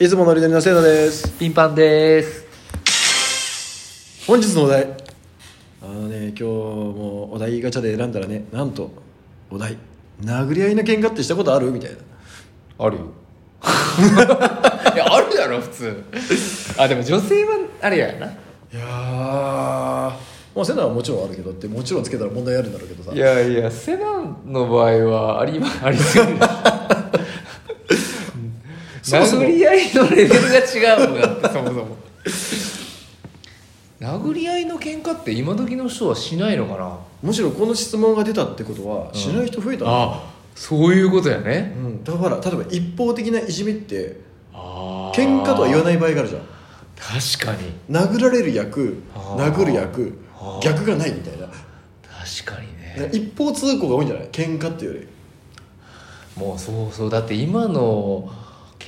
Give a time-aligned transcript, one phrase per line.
[0.00, 1.28] いつもノリノリのせいだです。
[1.40, 2.46] ピンパンです。
[4.28, 4.86] 本日のお題。
[5.82, 8.92] あのね今日もお題ガチャで選んだらねなんと
[9.50, 9.76] お題。
[10.22, 11.96] 殴り合いの喧嘩ってしたことあるみたいな。
[12.78, 13.06] あるよ。
[14.94, 16.04] いやあるだろ普通。
[16.78, 18.26] あでも女性はあれやな。
[18.26, 18.30] い
[18.74, 20.14] やーま
[20.58, 23.12] あセナはもちろんあるけどってもちろんつけたら問題あるんだろうけどさ。
[23.12, 26.38] いやいやセナの場合はありまありすぎる
[29.08, 31.20] そもそも殴り合いのレベルが違うもん。
[31.20, 31.96] だってそもそも。
[34.00, 36.98] 殴り合いの喧嘩って今時の人はしないのかな？
[37.22, 41.74] むしろこの質問が出たってことはしない人増えたの、あそういうことやね。
[41.76, 44.20] うん、だから例えば一方的ないじめって
[44.52, 46.42] あ喧嘩とは言わいない場合があるじゃん。
[46.96, 47.72] 確かに。
[47.90, 50.18] 殴られる役殴る役
[50.62, 51.46] 逆がないみたいな。
[51.46, 53.10] 確かにね。
[53.12, 54.28] 一方通行が多いんじゃない？
[54.28, 55.08] 喧嘩っていうより。
[56.40, 57.10] もうそうそう。
[57.10, 58.30] だって今の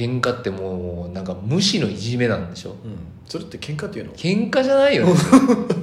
[0.00, 2.70] 喧嘩ってもうなんか無視のいじめなんでしょ？
[2.70, 2.77] うん。
[3.26, 4.12] それって喧嘩っていうの？
[4.12, 5.12] 喧嘩じゃないよね。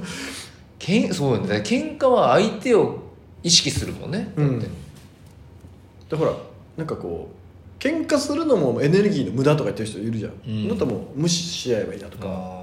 [0.78, 1.62] けんそうよね。
[1.64, 2.98] 喧嘩は相手を
[3.42, 4.32] 意識するもんね。
[4.36, 4.66] だって、
[6.10, 6.32] でほら
[6.76, 10.68] なんかこう喧嘩するのもエネルギーの無駄とか言ってる人いるじゃん、うん。
[10.68, 12.58] だったらもう無視し合えばいいなとか。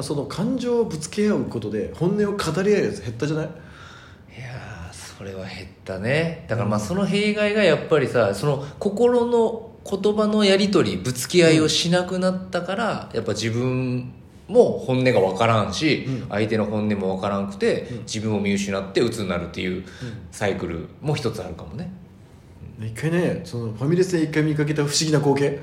[0.00, 3.46] その感情をぶつけ合うことで本音を語り合うやつ減ったじゃない？
[3.46, 6.44] ーいやーそれは減ったね。
[6.48, 14.12] だからまあその弊害がやっぱりさその心の言葉のやり取りぶつけ合いをしなくなったから、やっぱ自分
[14.48, 16.28] も本音が分からんし、うん。
[16.28, 17.98] 相手の本音も分からんくて、うん。
[18.00, 19.84] 自分を見失って鬱になるっていう
[20.30, 21.90] サイクルも一つあるかもね。
[22.80, 25.58] 一回ねそのファミレスで一回見かけた不思議な光景。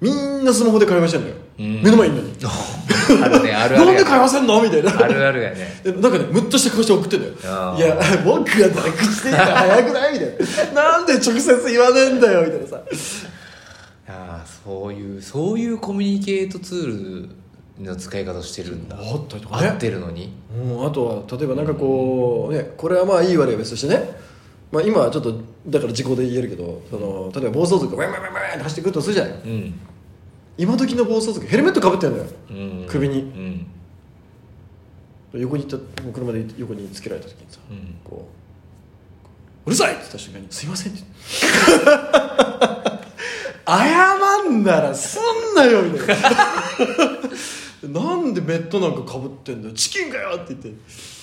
[0.00, 1.82] みんなスマホで会話してんのよ、うん。
[1.82, 2.18] 目の前に。
[2.18, 2.36] いんのに
[3.22, 4.62] あるねあるあるなんで会話せんの？
[4.62, 4.90] みたいな。
[4.90, 5.80] あるあるやね。
[5.82, 7.32] でなんかねムッとした顔して送ってんだよ。
[7.76, 10.12] いや僕がなくしてるから早くない？
[10.14, 10.82] みたいな。
[10.98, 12.42] なんで直接言わねえんだよ？
[12.42, 12.82] みたいなさ
[14.64, 17.28] そういうそういうコミュニケートツー
[17.78, 18.96] ルの使い方してるんだ。
[18.96, 19.68] あったりとかね。
[19.68, 20.32] 合ってるのに。
[20.56, 24.16] うん、あとは例えばなんかこうねこれはまあいい悪いは別としてね、
[24.72, 25.34] まあ、今はちょっと
[25.66, 29.32] だから時効で言えるけどその例えば暴走族がウェンウェンウェンウェンって走ってくるとするじゃない。
[29.32, 29.80] うん。
[30.56, 32.24] 今時の暴走族ヘルメットかぶってんのよ。
[32.50, 32.86] うん。
[32.88, 33.20] 首に。
[33.20, 33.66] うん。
[35.40, 37.96] 横に行った車で横につけられた時にさうん。
[38.04, 38.28] こ
[39.66, 41.02] う「うるさい!」って言った瞬間に「すいません」って
[43.66, 48.00] 謝んならすんなよみたいな。
[48.00, 49.74] なんでメットなんかかぶってんだよ。
[49.74, 50.68] チキンかよって言って。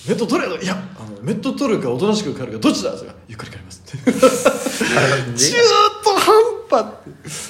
[0.08, 4.12] メット取れよいやあのメット取るかおとなしく帰るかどっちだそれがゆっくり帰りますって。
[4.12, 4.20] 中
[6.04, 6.94] 途半端っ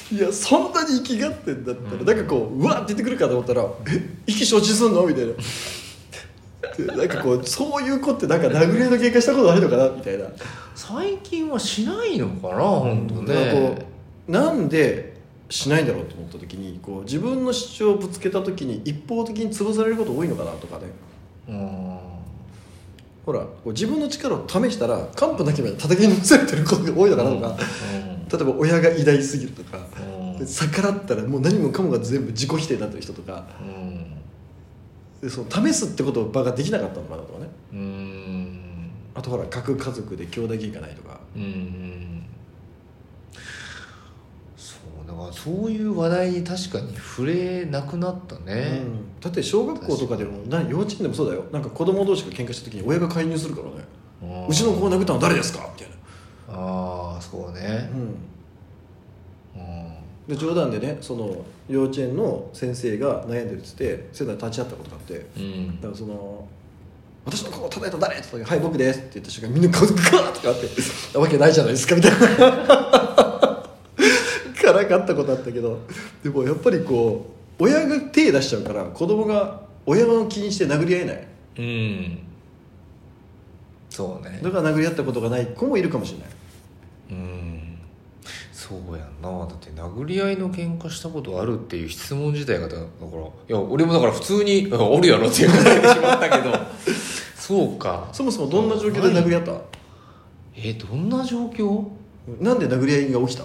[0.09, 0.15] て。
[0.15, 5.33] いやそんなに生きがってんだったら、なんかこううわって言ってくるかと思ったら「え意気承知すんの?」みたいな。
[6.77, 9.89] でなんかこうそういう子ってなんか殴り合いの喧嘩したことあるのかな？
[9.89, 10.27] みたいな。
[10.75, 13.77] 最近はしないのかな本当ね。
[13.79, 13.92] う
[14.28, 15.16] なんで
[15.50, 20.84] しないんだろうと思った時にこう自分の主張をぶつけた時に一方的に潰されること多いのかなとかね。
[21.49, 21.99] うん。
[23.27, 27.56] ほらこう自分の力を試したら完膚なきまで叩きのせれてることが多いのかなとか、
[28.32, 29.78] 例えば親が偉大すぎるとか、
[30.44, 33.44] 逆らったらもう何もかもが全部自己否定になってる人とか。
[33.61, 34.16] うん。
[35.21, 37.49] でその試すってことを場ができなかったのかなとかね。
[37.72, 38.61] うん。
[39.15, 41.21] あとほら核家族で兄弟喧嘩ないとか。
[41.37, 42.12] うん
[45.45, 49.21] そういう話題に確かに触れなくなったね、うん。
[49.21, 51.45] だって小学校とかでも何幼稚園でもそうだよ。
[51.51, 54.47] なんか子供同士が喧嘩した時に親が介入するからね。
[54.49, 55.69] うちの子を殴ったのは誰ですか？
[55.75, 55.97] みたいな、
[56.49, 57.91] ああそうね。
[59.55, 59.95] うん、うん
[60.29, 65.81] で冗談でねその幼稚園の先生が悩んでるっつってセナに立ち会ったことがあってうん。
[65.81, 66.47] だからその
[67.27, 70.69] 「私の子を叩いた誰?」って言った時はい僕です」って言った瞬間みんなガーッとかあって
[71.19, 73.52] 「わけないじゃないですか」みたいな
[74.72, 75.81] からかったことあったけど
[76.22, 77.27] でもやっぱりこ
[77.59, 81.27] う親が手出しちゃうから子供が親の気にして殴り合えない。
[81.59, 82.19] うん。
[83.91, 84.41] そうね。
[84.43, 86.28] だから殴り合ったことがない子もいるかもしれない。
[87.11, 87.78] うん。
[88.53, 89.47] そうやんな。
[89.47, 92.82] だって殴り合いの喧嘩したことあるっていう質問自体がだからい
[93.49, 96.55] や俺もだから普通に「あ おるやろ」って答えてしまったけど。
[97.37, 98.08] そうか。
[98.12, 99.52] そもそもどんな状況で殴り合った？
[100.56, 101.85] えどんな状況？
[102.41, 103.44] なんで殴り合いが起きた？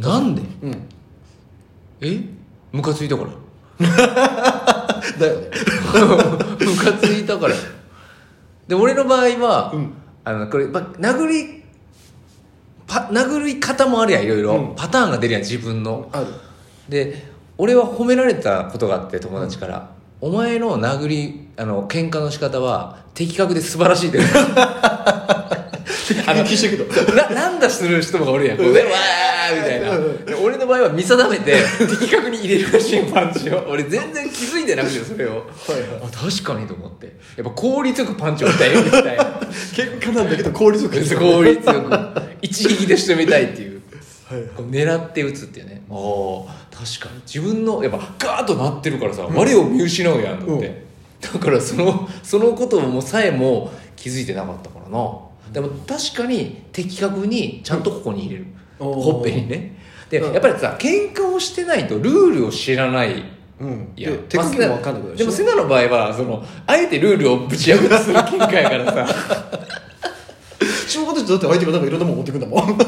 [0.00, 0.42] なんで？
[0.62, 0.88] うん。
[2.00, 2.20] え？
[2.72, 3.30] ムカついたから。
[5.18, 5.50] だよね。
[6.66, 7.54] ムカついたから。
[8.68, 9.92] で俺の場合は、うん。
[10.24, 11.64] あのこれ、ま、殴り
[12.86, 14.74] パ殴り方もあるやんいろいろ、うん。
[14.74, 16.08] パターンが出るやん自分の。
[16.12, 16.26] ある。
[16.88, 24.20] で俺は褒められたことがあって友達から、お前の殴りあの喧嘩の仕方は的確で素晴らしいって。
[26.26, 28.56] あの聞いてくどななんだする人もおるやん。
[28.56, 28.92] こうでわー
[29.54, 29.90] みたいな。
[30.42, 35.30] 俺の場合は見定めて 的確に入れるらしいパンチを俺全然気づいてなくてそれを。
[35.30, 35.44] はいはい。
[36.04, 37.06] あ確かにと思って。
[37.36, 39.24] やっぱ効率よくパンチを打ちたいみたいな。
[39.74, 40.96] 喧嘩なんだけど効率よく。
[41.18, 42.22] 効率よく。
[42.42, 43.80] 一撃で仕留めたいっていう。
[44.30, 45.82] はいこう狙って打つっていうね。
[45.90, 45.94] あ
[46.46, 47.20] あ確かに。
[47.26, 50.84] 自分のやっぱガーッとなってるからさ、我を見失うやんって、
[51.20, 55.10] だからそのそのこともさえも気づいてなかったからな。
[55.52, 58.46] でも確かに的確にちゃんとここに入れる、
[58.84, 59.76] ほっぺにね。
[60.08, 60.32] で、うん。
[60.32, 63.22] やっぱりさ喧嘩をしてないとルールを知らない
[63.60, 63.92] うん。
[63.96, 69.70] いやで手加減も分かんなくなるしでもセナの場合はそのあえてルールをぶち破ってする喧嘩やからさ。
[70.90, 72.80] しょうがないだって相手がなんかいろんなもん持ってくんだもん。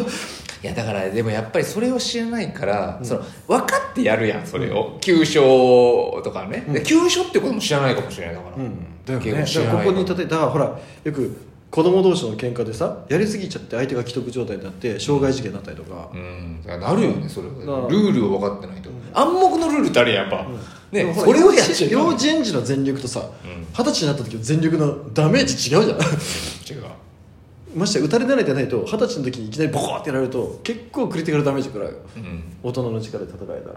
[0.63, 9.45] いやだからでもやっぱりそれを知らないから、その分かってやるやんそれを、急所とかね、で急所ってことも知らないかもしれないだから、だよね。
[9.45, 11.37] だからここに例えだからほらよく
[11.73, 16.63] 子供同士の喧嘩でさやりすぎちゃって相手が既得状態になって傷害事件になったりとか、うん。
[16.67, 20.47] なるよねそれルールを分かってないと、暗黙のルールってあるやんやっぱ、
[20.93, 22.05] ねそれをやっちゃいけない。
[22.05, 23.67] 幼稚園児の全力とさうん。
[23.73, 25.99] 二十、歳になった時の全力のダメージ違うじゃん。
[25.99, 26.85] 違う
[27.75, 31.97] ましてや打たれ慣れてないと二十歳の時にいきなりボコーってやられると結構クリティカルダメージ食らうよ。
[32.17, 32.43] うん。
[32.63, 33.77] 大人の力で戦えたら、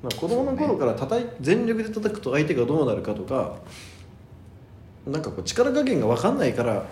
[0.00, 3.56] まあ、子供の頃から叩い全力で叩くと相手がどうなるかとか
[5.08, 6.86] なんかこう力加減が分かんないから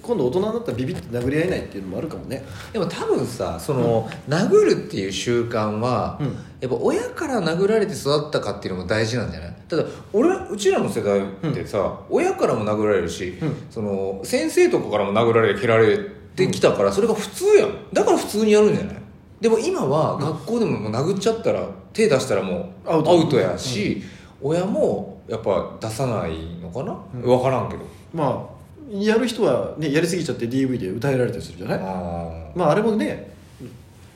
[0.00, 2.44] 今度大人になったらビビって殴り合えないっていうのもあるかもね。
[2.72, 6.26] でも多分さその、殴るっていう習慣は、うん。
[6.60, 9.54] やっぱ親から殴られて育ったかっていうのも大事なんじゃない？
[9.68, 13.56] ただ俺うちらの世代ってさ、親からも殴られるし、うん。
[13.70, 15.98] その先生とかからも殴られ蹴られ
[16.36, 17.70] てきたから、それが普通やん。
[17.92, 18.96] だから普通にやるんじゃない？
[19.40, 23.18] でも今は学校でももう殴っちゃったら手出したらもうアアウト。
[23.18, 24.00] ウトやし、
[24.40, 27.22] 親もやっぱ出さないのかな、うん。
[27.22, 27.82] 分からんけど。
[28.14, 28.51] まあ
[28.92, 31.78] やる人は、ね、やりすぎちゃって DV で訴えられたりするじゃない？
[31.80, 33.32] あまああれもね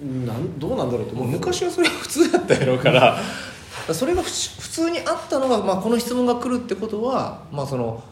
[0.01, 1.29] なんどうなんだろうと思う。
[1.29, 3.19] 昔はそれが普通だったやろうから。
[3.93, 4.29] それが普
[4.61, 8.03] 普通にあったのが、まあ、この質問が来るってことは、まあ、その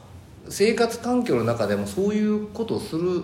[0.48, 3.22] 生活環境の中でもそういうことをする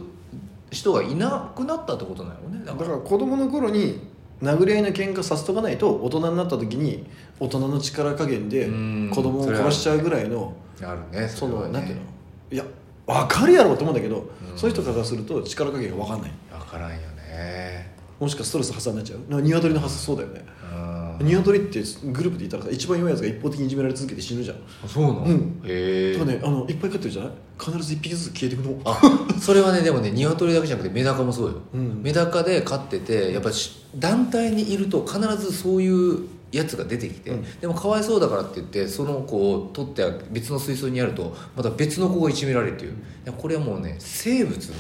[0.70, 2.64] 人がいなくなったってことなのね。
[2.64, 4.00] だかだからら子供の頃に
[4.42, 7.04] 殴り合いの喧嘩させとかないと大人になった時に
[7.38, 9.10] 大人の力加減でうん。
[9.14, 10.52] 子供を殺しちゃうぐらいの
[10.82, 11.66] あるねそれはね。
[11.68, 12.02] のなんていうの？
[12.52, 12.64] いや
[13.12, 14.22] 分かるやろうと思うんだけど、ん。
[14.56, 16.32] そういう人からすると力加減が分かんない。
[16.50, 17.94] 分からんよね。
[18.18, 19.20] もしかストレス発散になっちゃう。
[19.30, 20.44] なんか鶏の発想そうだよね。
[21.20, 21.26] うん。
[21.26, 24.56] 鶏ってグループでいたらさ一番弱いやつが一方的にいじめられ続けて死ぬじゃん。
[24.84, 25.62] あそうなの、うん。
[25.64, 26.18] へえ。
[26.18, 27.32] とかねあのいっぱい飼ってるじゃない？
[27.58, 28.80] 必ず一匹ずつ消えていくの。
[28.84, 29.00] あ
[29.40, 32.02] それはねでもね鶏だけじゃなくてメダカもそうよ、うん。
[32.02, 37.60] メダカで飼っててやっぱし団体にいると必ずそういうやつが出てきて、うん。
[37.60, 42.94] でもかわいそうだからって言ってその子を取って別の水槽にやるとまた別の子がいじめられるっていう、
[43.36, 44.74] これはもうね生物の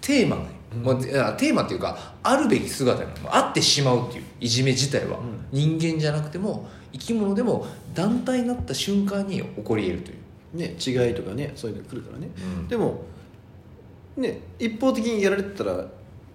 [0.00, 0.42] テーマね、
[0.82, 0.96] まあ
[1.34, 5.18] テーマっていうかあるべき姿なのあってしまうっていういじめ自体は、
[5.50, 10.18] 人間じゃなくても生き物でも団体になった瞬間に起こり得るという、
[10.58, 12.28] ね違いとかねそういうの来るからね。
[12.58, 12.68] うん。
[12.68, 13.04] でも
[14.16, 15.84] ね一方的にやられてたら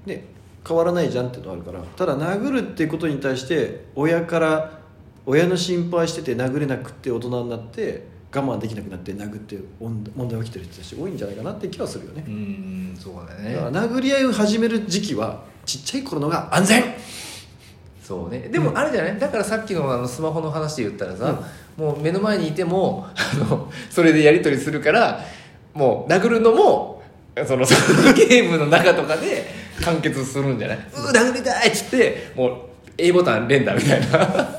[0.06, 0.26] ね
[0.68, 4.80] 変わらないじゃんっていうのがあるからただ殴るっていうことに対して親から
[5.26, 12.24] 親の心配してて殴れなくって大人になって我慢できなくなって殴って問問題起きてる人たち多いんじゃないかなって気はするよね。
[12.28, 13.54] う、んそうだね。
[13.56, 16.84] だから殴り合いを始める時期はちっちゃい頃のが安全。
[18.04, 18.50] そうね。
[18.52, 19.20] でもあれじゃない？
[19.20, 21.42] だからさっきのあのスマホの話で言ったらさ、
[21.78, 25.22] もう目の前にいてもあのそれでやり取りするから
[25.74, 26.99] もう殴るのも
[27.48, 27.66] その
[28.14, 29.46] ゲームの中とかで
[29.84, 30.78] 完結するんじゃない？
[30.78, 32.52] うー殴りたいっつってもう
[32.98, 34.50] A ボタン連打みたいな。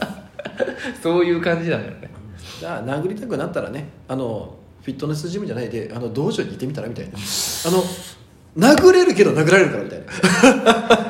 [1.03, 2.11] そういう感じなんだよね。
[2.59, 7.13] じゃあ殴りたくなったらねあのフィットネスジムじゃないであの道場に行ってみたらみたいな。
[7.13, 7.85] あの
[8.59, 10.01] 殴れるけど殴られるからみたい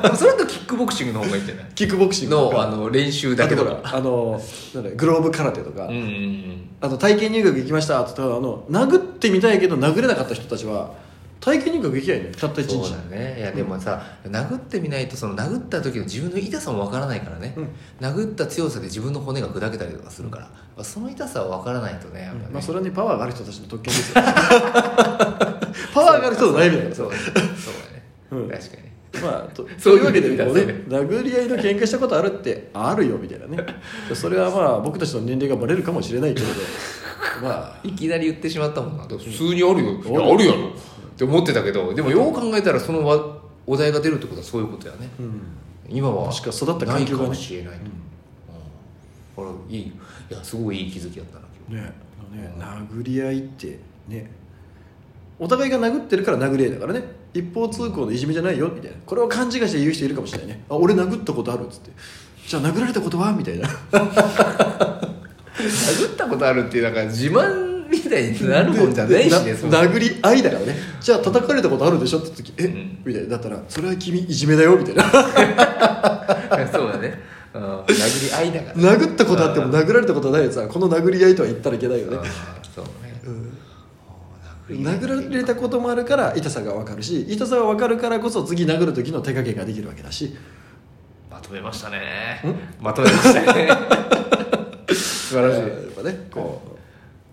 [0.05, 0.15] な。
[0.15, 1.65] それだとキックボクシングの方がいいんじゃない？
[1.73, 3.79] キックボクシングのあの練習だけとか。
[3.83, 4.39] あの
[4.75, 6.69] なんだグローブ空手とか、うんうんうん。
[6.81, 10.91] あと体験入学行きましたって言ったらあの殴ってみたいけど殴れなかった人たちは
[11.41, 12.89] 体験入学行きゃいいねたった一日。
[12.89, 13.35] そうだね。
[13.39, 17.55] いやでもさ、殴ってみないとその殴った時の自分の痛さもわからないからね、
[17.99, 24.21] 殴った強さで自分の骨が砕けたりとかするから、まあその痛さはわからないとねやっぱね、まあ、それはねパワーがある人たちの特権ですよ。
[24.21, 27.21] パワーがある人の悩みだからそうだね。
[27.25, 28.49] そうだね、うん。
[28.49, 28.91] 確かに。
[29.19, 30.83] まあ、と そそうういうわけでこうねらそうね。
[30.89, 33.57] 殴り合いの喧嘩したことあるってあるよみたいなね。
[34.13, 36.53] それはまあ僕たちの年齢がバレるかもしれないけれど。
[37.41, 37.79] まあ。
[37.83, 39.03] いきなり言ってしまったもんな。
[39.05, 40.71] 普通にあるよ、いやあるやろ
[41.13, 43.37] って思ってたけどでもよう考えたらそのわ
[43.67, 45.41] お題が出るってことはそういうことやね、うん。
[45.89, 46.95] 今は確か育った環境がね。
[46.95, 47.79] ないかもしれないと、
[49.43, 49.45] うん。
[49.55, 49.83] これいい。
[49.85, 49.91] い
[50.29, 51.85] やすごいいい気づきだったな今日。
[51.85, 51.93] ね。
[52.41, 54.31] ね殴り合いってね。
[55.39, 57.03] お互いが殴ってるから殴り合いだからね。
[57.33, 58.97] 一方通行のいじめじゃないよみたいな。
[59.05, 60.63] これを勘違いして言う人いるかもしれないね。
[60.69, 61.91] あ俺殴ったことあるっつって。
[62.47, 63.31] じゃあ殴られたことは？
[63.31, 63.67] みたいな。
[63.69, 63.73] 殴
[66.13, 67.70] ったことあるっていうなんか自慢
[68.19, 70.75] いになるもんじゃないしね殴り合いだからね。
[70.99, 73.01] じゃあ叩かれたことあるでしょって時え、ん。
[73.03, 73.29] みたいな。
[73.29, 75.03] だったらそれは君いじめだよみたいな。
[76.71, 77.19] そうだね、
[77.53, 78.97] うん、殴り合いだから。
[78.97, 82.17] 殴ったことあっても殴られたことないやつはこの殴り合いとは言ったらいけないよね。
[82.75, 82.91] そうね、
[84.69, 90.35] 殴られたこともあるから痛さが分かるし痛さが分かるからこそ次殴る時の手加減ができるわけだし。
[91.29, 92.41] まとめましたね。
[92.79, 93.69] まとめましたね。
[94.93, 95.61] 素晴らしい。
[95.61, 96.80] やっぱねこう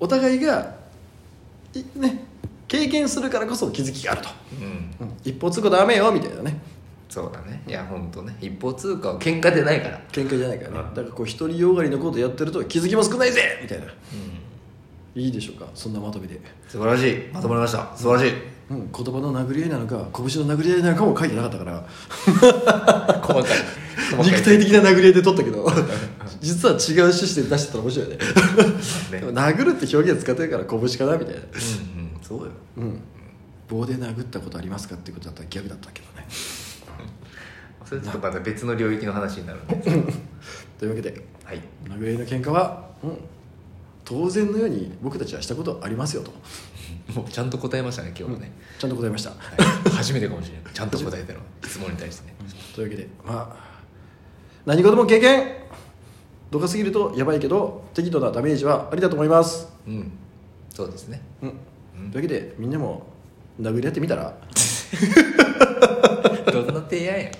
[0.00, 0.74] お互いが
[1.74, 2.24] いね
[2.66, 4.28] 経験するからこそ気づきがあると、
[5.00, 5.06] うん。
[5.06, 5.16] うん。
[5.24, 6.60] 一方通行ダメよみたいなね。
[7.08, 7.62] そうだね。
[7.66, 8.36] いや本当ね。
[8.40, 10.00] 一方通過は喧嘩でないから。
[10.12, 10.88] 喧嘩じゃないからね。
[10.88, 10.94] うん。
[10.94, 13.86] だからこう独りよがりのことやってると気づきも少ないぜみたいな、
[15.14, 15.66] いいでしょうか？
[15.74, 16.38] そんなまとめで、
[16.68, 17.16] 素晴らしい。
[17.32, 17.96] まとまりました。
[17.96, 18.34] 素晴らしい。
[18.70, 21.86] うん、言葉の殴り合いなのか拳の殴り合いなのかも書いてなかったから。
[23.24, 25.70] 細かい肉体的な殴り合いで取ったけど。
[26.40, 28.18] 実は違う趣旨で出してたら面白いよね。
[29.12, 29.20] ね。
[29.20, 31.40] でも殴るって表現使ってるから拳かなみたいな。
[31.40, 32.18] うんうん。
[32.22, 32.52] そうよ。
[32.76, 33.00] うん。
[33.68, 36.26] 棒で殴ったことありますかってことだったら逆だったけどね。
[37.84, 39.82] それちょっとまた別の領域の話になるね
[40.78, 41.62] というわけではい。
[41.88, 43.18] 殴り合いの喧嘩は、うん、
[44.04, 46.32] 当然のように僕たちはしたことありますよと、
[47.14, 49.36] もうちゃんと答えましたね今日はね、ちゃんと答えました、は
[49.86, 49.90] い。
[49.90, 50.74] 初めてかもしれない。
[50.74, 51.40] ちゃんと答えたの。
[51.64, 52.34] 質問に対してね。
[52.74, 53.67] というわけでまあ
[54.68, 55.54] 何事も経験。
[56.50, 60.12] 度が過ぎるとやばいけど適度なダメージはありだと思います、うん。
[60.68, 61.22] そうですね。
[61.40, 61.52] うん、
[62.10, 63.06] というわけでみんなも
[63.58, 64.34] 殴り合ってみたら。
[66.52, 67.30] どんな提案や。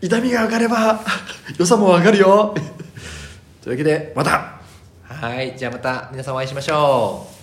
[0.00, 1.00] 痛みが分かれば
[1.58, 2.54] 良さも分かるよ。
[3.62, 4.58] というわけでまた。
[5.02, 5.54] はい。
[5.54, 7.35] じゃあまた皆さんお会いしましょう